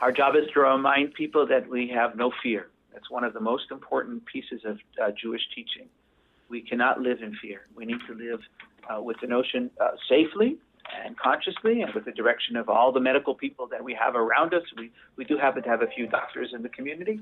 Our 0.00 0.12
job 0.12 0.34
is 0.34 0.50
to 0.54 0.60
remind 0.60 1.12
people 1.12 1.46
that 1.48 1.68
we 1.68 1.88
have 1.94 2.16
no 2.16 2.32
fear. 2.42 2.68
That's 2.92 3.10
one 3.10 3.22
of 3.22 3.34
the 3.34 3.40
most 3.40 3.70
important 3.70 4.24
pieces 4.24 4.62
of 4.64 4.78
uh, 5.02 5.10
Jewish 5.10 5.42
teaching. 5.54 5.88
We 6.52 6.60
cannot 6.60 7.00
live 7.00 7.22
in 7.22 7.34
fear. 7.40 7.62
We 7.74 7.86
need 7.86 8.00
to 8.06 8.14
live 8.14 8.40
uh, 8.90 9.00
with 9.00 9.16
the 9.22 9.26
notion 9.26 9.70
uh, 9.80 9.92
safely 10.06 10.58
and 11.02 11.18
consciously 11.18 11.80
and 11.80 11.94
with 11.94 12.04
the 12.04 12.12
direction 12.12 12.56
of 12.56 12.68
all 12.68 12.92
the 12.92 13.00
medical 13.00 13.34
people 13.34 13.66
that 13.68 13.82
we 13.82 13.94
have 13.94 14.14
around 14.16 14.52
us. 14.52 14.62
We, 14.76 14.90
we 15.16 15.24
do 15.24 15.38
happen 15.38 15.62
to 15.62 15.68
have 15.70 15.80
a 15.80 15.86
few 15.86 16.06
doctors 16.06 16.50
in 16.54 16.62
the 16.62 16.68
community. 16.68 17.20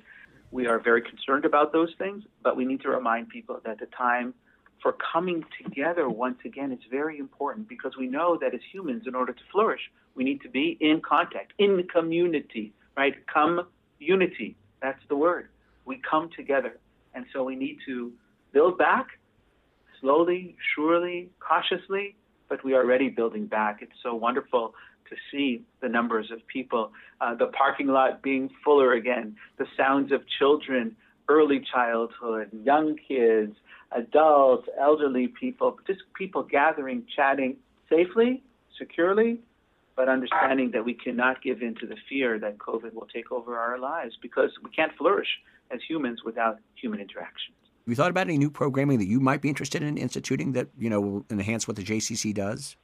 We 0.50 0.66
are 0.66 0.80
very 0.80 1.00
concerned 1.00 1.44
about 1.44 1.72
those 1.72 1.94
things, 1.96 2.24
but 2.42 2.56
we 2.56 2.64
need 2.64 2.80
to 2.80 2.88
remind 2.88 3.28
people 3.28 3.60
that 3.64 3.78
the 3.78 3.86
time 3.86 4.34
for 4.82 4.96
coming 5.12 5.44
together 5.62 6.08
once 6.08 6.38
again 6.44 6.72
is 6.72 6.80
very 6.90 7.20
important 7.20 7.68
because 7.68 7.92
we 7.96 8.08
know 8.08 8.36
that 8.40 8.52
as 8.52 8.60
humans, 8.72 9.04
in 9.06 9.14
order 9.14 9.32
to 9.32 9.42
flourish, 9.52 9.92
we 10.16 10.24
need 10.24 10.40
to 10.40 10.48
be 10.48 10.76
in 10.80 11.00
contact, 11.08 11.52
in 11.58 11.86
community, 11.86 12.72
right? 12.96 13.14
Come 13.32 13.68
unity. 14.00 14.56
That's 14.82 15.02
the 15.08 15.14
word. 15.14 15.50
We 15.84 16.02
come 16.10 16.30
together. 16.36 16.80
And 17.14 17.26
so 17.32 17.44
we 17.44 17.54
need 17.54 17.78
to 17.86 18.12
build 18.52 18.76
back 18.76 19.06
slowly, 20.00 20.56
surely, 20.74 21.30
cautiously, 21.40 22.16
but 22.48 22.64
we 22.64 22.74
are 22.74 22.82
already 22.82 23.08
building 23.08 23.46
back. 23.46 23.78
It's 23.80 23.92
so 24.02 24.14
wonderful 24.14 24.74
to 25.08 25.16
see 25.30 25.62
the 25.80 25.88
numbers 25.88 26.30
of 26.30 26.46
people, 26.46 26.92
uh, 27.20 27.34
the 27.34 27.46
parking 27.46 27.88
lot 27.88 28.22
being 28.22 28.48
fuller 28.64 28.92
again, 28.92 29.36
the 29.58 29.66
sounds 29.76 30.12
of 30.12 30.22
children, 30.38 30.96
early 31.28 31.60
childhood, 31.72 32.48
young 32.52 32.96
kids, 33.08 33.54
adults, 33.92 34.68
elderly 34.78 35.28
people, 35.28 35.78
just 35.86 36.00
people 36.14 36.42
gathering, 36.42 37.04
chatting 37.14 37.56
safely, 37.88 38.42
securely, 38.78 39.40
but 39.96 40.08
understanding 40.08 40.70
that 40.72 40.84
we 40.84 40.94
cannot 40.94 41.42
give 41.42 41.60
in 41.60 41.74
to 41.74 41.86
the 41.86 41.96
fear 42.08 42.38
that 42.38 42.58
COVID 42.58 42.94
will 42.94 43.08
take 43.12 43.30
over 43.30 43.58
our 43.58 43.78
lives 43.78 44.16
because 44.22 44.50
we 44.62 44.70
can't 44.70 44.92
flourish 44.96 45.28
as 45.70 45.80
humans 45.88 46.20
without 46.24 46.58
human 46.74 47.00
interaction. 47.00 47.52
Have 47.84 47.88
you 47.88 47.96
thought 47.96 48.10
about 48.10 48.26
any 48.26 48.36
new 48.36 48.50
programming 48.50 48.98
that 48.98 49.06
you 49.06 49.20
might 49.20 49.40
be 49.40 49.48
interested 49.48 49.82
in 49.82 49.96
instituting 49.96 50.52
that 50.52 50.68
you 50.78 50.90
know 50.90 51.00
will 51.00 51.26
enhance 51.30 51.66
what 51.66 51.76
the 51.76 51.82
JCC 51.82 52.34
does? 52.34 52.76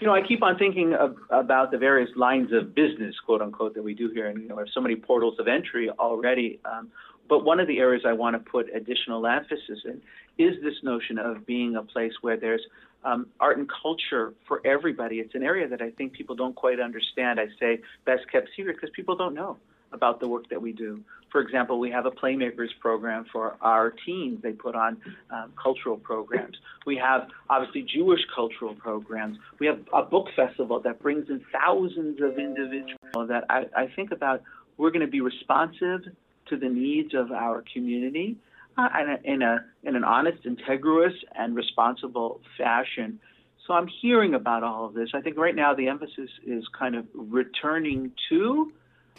You 0.00 0.06
know, 0.06 0.14
I 0.14 0.20
keep 0.20 0.42
on 0.42 0.58
thinking 0.58 0.92
of, 0.92 1.16
about 1.30 1.70
the 1.70 1.78
various 1.78 2.10
lines 2.16 2.52
of 2.52 2.74
business, 2.74 3.14
quote 3.24 3.40
unquote, 3.40 3.74
that 3.74 3.82
we 3.82 3.94
do 3.94 4.10
here, 4.10 4.26
and 4.26 4.42
you 4.42 4.48
know, 4.48 4.56
there's 4.56 4.74
so 4.74 4.80
many 4.80 4.96
portals 4.96 5.38
of 5.38 5.48
entry 5.48 5.88
already. 5.88 6.60
Um, 6.64 6.90
but 7.28 7.44
one 7.44 7.58
of 7.58 7.66
the 7.66 7.78
areas 7.78 8.02
I 8.06 8.12
want 8.12 8.34
to 8.34 8.50
put 8.50 8.68
additional 8.74 9.26
emphasis 9.26 9.80
in 9.84 10.02
is 10.38 10.62
this 10.62 10.74
notion 10.82 11.18
of 11.18 11.46
being 11.46 11.76
a 11.76 11.82
place 11.82 12.12
where 12.20 12.36
there's 12.36 12.62
um, 13.04 13.26
art 13.40 13.58
and 13.58 13.70
culture 13.82 14.34
for 14.46 14.60
everybody. 14.66 15.16
It's 15.16 15.34
an 15.34 15.42
area 15.42 15.66
that 15.68 15.80
I 15.80 15.90
think 15.90 16.12
people 16.12 16.36
don't 16.36 16.54
quite 16.54 16.78
understand. 16.78 17.40
I 17.40 17.46
say 17.58 17.80
best 18.04 18.30
kept 18.30 18.50
secret 18.54 18.76
because 18.76 18.90
people 18.94 19.16
don't 19.16 19.34
know 19.34 19.56
about 19.92 20.20
the 20.20 20.28
work 20.28 20.48
that 20.50 20.60
we 20.60 20.72
do. 20.72 21.02
For 21.32 21.40
example, 21.40 21.78
we 21.78 21.90
have 21.90 22.06
a 22.06 22.10
Playmakers 22.10 22.68
program 22.80 23.26
for 23.32 23.56
our 23.60 23.92
teens. 24.04 24.40
They 24.42 24.52
put 24.52 24.74
on 24.74 24.96
um, 25.30 25.52
cultural 25.60 25.96
programs. 25.96 26.56
We 26.86 26.96
have 26.96 27.28
obviously 27.50 27.82
Jewish 27.82 28.20
cultural 28.34 28.74
programs. 28.74 29.36
We 29.58 29.66
have 29.66 29.80
a 29.92 30.02
book 30.02 30.28
festival 30.34 30.80
that 30.80 31.00
brings 31.02 31.28
in 31.28 31.44
thousands 31.52 32.20
of 32.22 32.38
individuals 32.38 33.28
that 33.28 33.44
I, 33.50 33.66
I 33.76 33.86
think 33.94 34.12
about. 34.12 34.42
We're 34.78 34.90
going 34.90 35.04
to 35.04 35.10
be 35.10 35.20
responsive 35.20 36.02
to 36.48 36.56
the 36.56 36.68
needs 36.68 37.12
of 37.14 37.32
our 37.32 37.64
community 37.72 38.36
uh, 38.78 38.88
in, 39.00 39.10
a, 39.10 39.34
in, 39.34 39.42
a, 39.42 39.64
in 39.84 39.96
an 39.96 40.04
honest, 40.04 40.44
integrous, 40.44 41.14
and 41.34 41.56
responsible 41.56 42.40
fashion. 42.56 43.18
So 43.66 43.74
I'm 43.74 43.88
hearing 44.00 44.34
about 44.34 44.62
all 44.62 44.86
of 44.86 44.94
this. 44.94 45.10
I 45.12 45.20
think 45.20 45.36
right 45.36 45.54
now 45.54 45.74
the 45.74 45.88
emphasis 45.88 46.30
is 46.46 46.64
kind 46.78 46.94
of 46.94 47.04
returning 47.14 48.12
to 48.28 48.72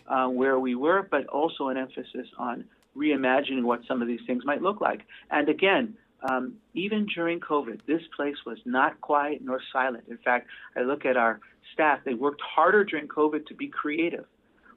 uh, 0.08 0.28
where 0.28 0.60
we 0.60 0.76
were, 0.76 1.08
but 1.10 1.28
also 1.28 1.70
an 1.70 1.78
emphasis 1.78 2.28
on 2.38 2.66
reimagining 2.96 3.64
what 3.64 3.82
some 3.88 4.02
of 4.02 4.08
these 4.08 4.22
things 4.26 4.44
might 4.46 4.62
look 4.62 4.82
like. 4.82 5.02
And 5.30 5.50
again, 5.50 5.96
um, 6.28 6.56
even 6.74 7.06
during 7.14 7.40
COVID, 7.40 7.82
this 7.86 8.02
place 8.16 8.38
was 8.46 8.58
not 8.66 9.00
quiet 9.02 9.42
nor 9.44 9.62
silent. 9.72 10.06
In 10.10 10.18
fact, 10.18 10.48
I 10.76 10.82
look 10.82 11.06
at 11.06 11.16
our 11.16 11.40
staff, 11.74 12.00
they 12.06 12.16
worked 12.16 12.42
harder 12.42 12.84
during 12.84 13.08
COVID 13.08 13.46
to 13.48 13.54
be 13.54 13.68
creative. 13.68 14.26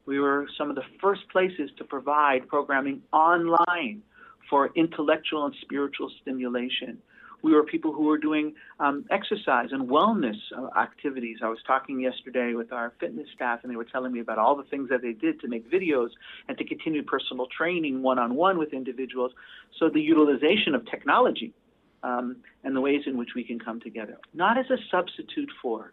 We 0.06 0.18
were 0.18 0.48
some 0.58 0.70
of 0.70 0.76
the 0.76 0.84
first 1.00 1.22
places 1.30 1.70
to 1.78 1.84
provide 1.84 2.48
programming 2.48 3.02
online 3.12 4.02
for 4.48 4.70
intellectual 4.74 5.46
and 5.46 5.54
spiritual 5.62 6.10
stimulation. 6.20 6.98
We 7.42 7.52
were 7.52 7.62
people 7.62 7.92
who 7.92 8.04
were 8.04 8.18
doing 8.18 8.54
um, 8.78 9.04
exercise 9.10 9.68
and 9.72 9.88
wellness 9.88 10.36
uh, 10.56 10.68
activities. 10.78 11.38
I 11.42 11.48
was 11.48 11.58
talking 11.66 12.00
yesterday 12.00 12.54
with 12.54 12.72
our 12.72 12.92
fitness 13.00 13.28
staff, 13.34 13.60
and 13.62 13.72
they 13.72 13.76
were 13.76 13.84
telling 13.84 14.12
me 14.12 14.20
about 14.20 14.38
all 14.38 14.56
the 14.56 14.64
things 14.64 14.88
that 14.90 15.02
they 15.02 15.12
did 15.12 15.40
to 15.40 15.48
make 15.48 15.70
videos 15.70 16.10
and 16.48 16.58
to 16.58 16.64
continue 16.64 17.02
personal 17.02 17.46
training 17.46 18.02
one 18.02 18.18
on 18.18 18.34
one 18.34 18.58
with 18.58 18.72
individuals. 18.72 19.32
So 19.78 19.88
the 19.88 20.00
utilization 20.00 20.74
of 20.74 20.84
technology 20.86 21.54
um, 22.02 22.36
and 22.64 22.74
the 22.74 22.80
ways 22.80 23.02
in 23.06 23.16
which 23.16 23.30
we 23.34 23.44
can 23.44 23.58
come 23.58 23.80
together, 23.80 24.18
not 24.34 24.58
as 24.58 24.66
a 24.70 24.76
substitute 24.90 25.50
for, 25.62 25.92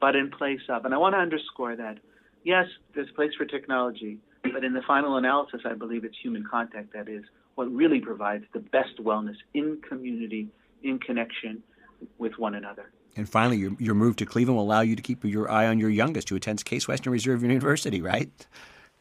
but 0.00 0.14
in 0.14 0.30
place 0.30 0.60
of. 0.68 0.84
And 0.84 0.94
I 0.94 0.98
want 0.98 1.14
to 1.14 1.18
underscore 1.18 1.76
that. 1.76 1.98
Yes, 2.44 2.66
there's 2.94 3.08
a 3.10 3.14
place 3.14 3.32
for 3.36 3.44
technology, 3.44 4.18
but 4.42 4.64
in 4.64 4.72
the 4.72 4.82
final 4.86 5.16
analysis, 5.16 5.62
I 5.64 5.74
believe 5.74 6.04
it's 6.04 6.16
human 6.22 6.44
contact 6.48 6.92
that 6.92 7.08
is 7.08 7.24
what 7.56 7.72
really 7.72 8.00
provides 8.00 8.44
the 8.52 8.60
best 8.60 8.98
wellness 9.00 9.36
in 9.54 9.80
community 9.88 10.48
in 10.82 10.98
connection 10.98 11.62
with 12.18 12.38
one 12.38 12.54
another. 12.54 12.90
And 13.16 13.28
finally, 13.28 13.56
your, 13.56 13.72
your 13.78 13.94
move 13.94 14.16
to 14.16 14.26
Cleveland 14.26 14.56
will 14.56 14.64
allow 14.64 14.82
you 14.82 14.94
to 14.94 15.02
keep 15.02 15.24
your 15.24 15.50
eye 15.50 15.66
on 15.66 15.78
your 15.78 15.88
youngest, 15.88 16.28
who 16.28 16.36
attends 16.36 16.62
Case 16.62 16.86
Western 16.86 17.12
Reserve 17.12 17.42
University, 17.42 18.02
right? 18.02 18.30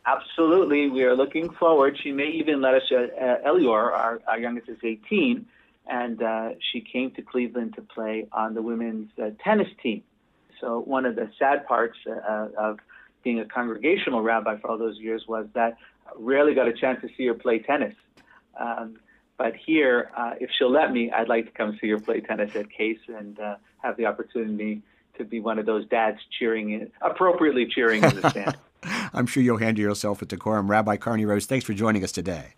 Absolutely. 0.05 0.89
We 0.89 1.03
are 1.03 1.15
looking 1.15 1.49
forward. 1.49 1.97
She 2.01 2.11
may 2.11 2.27
even 2.27 2.61
let 2.61 2.75
us, 2.75 2.83
uh, 2.91 2.95
uh, 2.95 3.49
Elior, 3.49 3.91
our, 3.91 4.21
our 4.27 4.39
youngest 4.39 4.69
is 4.69 4.77
18, 4.83 5.45
and 5.87 6.21
uh, 6.21 6.49
she 6.71 6.79
came 6.79 7.11
to 7.11 7.21
Cleveland 7.21 7.75
to 7.75 7.81
play 7.81 8.27
on 8.31 8.53
the 8.53 8.61
women's 8.61 9.09
uh, 9.21 9.31
tennis 9.43 9.67
team. 9.81 10.03
So, 10.61 10.79
one 10.79 11.05
of 11.05 11.15
the 11.15 11.29
sad 11.37 11.67
parts 11.67 11.97
uh, 12.07 12.47
of 12.57 12.79
being 13.23 13.39
a 13.39 13.45
congregational 13.45 14.21
rabbi 14.21 14.57
for 14.57 14.69
all 14.69 14.77
those 14.77 14.97
years 14.99 15.25
was 15.27 15.47
that 15.53 15.77
I 16.07 16.11
rarely 16.17 16.53
got 16.53 16.67
a 16.67 16.73
chance 16.73 17.01
to 17.01 17.09
see 17.17 17.25
her 17.27 17.33
play 17.33 17.59
tennis. 17.59 17.95
Um, 18.57 18.97
but 19.37 19.53
here, 19.55 20.11
uh, 20.17 20.33
if 20.39 20.49
she'll 20.57 20.71
let 20.71 20.91
me, 20.91 21.11
I'd 21.11 21.27
like 21.27 21.45
to 21.45 21.51
come 21.51 21.77
see 21.81 21.89
her 21.89 21.99
play 21.99 22.21
tennis 22.21 22.55
at 22.55 22.69
Case 22.71 22.99
and 23.07 23.39
uh, 23.39 23.55
have 23.83 23.97
the 23.97 24.05
opportunity 24.05 24.81
to 25.17 25.25
be 25.25 25.39
one 25.39 25.59
of 25.59 25.65
those 25.65 25.87
dads 25.87 26.19
cheering 26.39 26.71
in, 26.71 26.91
appropriately 27.01 27.65
cheering 27.65 28.03
in 28.03 28.15
the 28.15 28.29
stand. 28.29 28.57
I'm 29.13 29.25
sure 29.25 29.41
you'll 29.43 29.57
handle 29.57 29.81
yourself 29.81 30.19
with 30.19 30.29
decorum. 30.29 30.69
Rabbi 30.69 30.97
Carnie 30.97 31.25
Rose, 31.25 31.45
thanks 31.45 31.65
for 31.65 31.73
joining 31.73 32.03
us 32.03 32.11
today. 32.11 32.53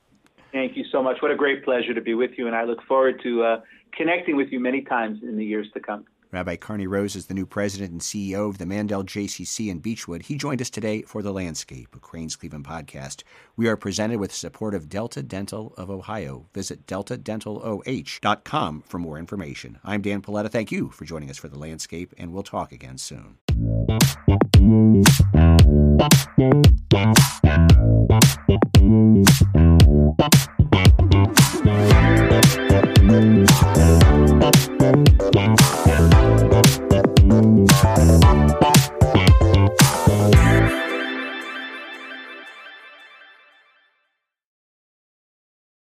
Thank 0.51 0.77
you 0.77 0.85
so 0.91 1.01
much. 1.01 1.21
What 1.21 1.31
a 1.31 1.35
great 1.35 1.63
pleasure 1.63 1.93
to 1.93 2.01
be 2.01 2.13
with 2.13 2.31
you, 2.37 2.47
and 2.47 2.55
I 2.55 2.63
look 2.63 2.81
forward 2.83 3.21
to 3.23 3.43
uh, 3.43 3.61
connecting 3.95 4.35
with 4.35 4.49
you 4.49 4.59
many 4.59 4.81
times 4.81 5.19
in 5.23 5.37
the 5.37 5.45
years 5.45 5.67
to 5.73 5.79
come. 5.79 6.05
Rabbi 6.31 6.57
Carnie 6.57 6.87
Rose 6.87 7.15
is 7.15 7.27
the 7.27 7.33
new 7.33 7.45
president 7.45 7.91
and 7.91 8.01
CEO 8.01 8.49
of 8.49 8.57
the 8.57 8.65
Mandel 8.65 9.03
JCC 9.03 9.69
in 9.69 9.81
Beachwood. 9.81 10.23
He 10.23 10.35
joined 10.35 10.61
us 10.61 10.69
today 10.69 11.03
for 11.03 11.21
The 11.21 11.31
Landscape, 11.31 11.95
a 11.95 11.99
Crain's 11.99 12.35
Cleveland 12.35 12.65
podcast. 12.65 13.23
We 13.55 13.67
are 13.67 13.77
presented 13.77 14.19
with 14.19 14.33
support 14.33 14.73
of 14.73 14.89
Delta 14.89 15.23
Dental 15.23 15.73
of 15.77 15.89
Ohio. 15.89 16.47
Visit 16.53 16.85
deltadentaloh.com 16.85 18.83
for 18.85 18.99
more 18.99 19.17
information. 19.17 19.79
I'm 19.83 20.01
Dan 20.01 20.21
Paletta. 20.21 20.51
Thank 20.51 20.71
you 20.71 20.89
for 20.89 21.05
joining 21.05 21.29
us 21.29 21.37
for 21.37 21.47
The 21.47 21.59
Landscape, 21.59 22.13
and 22.17 22.33
we'll 22.33 22.43
talk 22.43 22.71
again 22.73 22.97
soon. 22.97 23.37